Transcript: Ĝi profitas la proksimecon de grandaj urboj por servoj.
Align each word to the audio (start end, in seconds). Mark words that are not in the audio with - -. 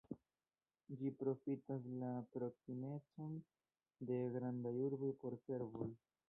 Ĝi 1.01 1.09
profitas 1.19 1.85
la 2.03 2.09
proksimecon 2.37 3.37
de 4.11 4.19
grandaj 4.39 4.75
urboj 4.89 5.13
por 5.21 5.39
servoj. 5.45 5.93